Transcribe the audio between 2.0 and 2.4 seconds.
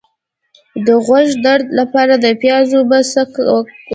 د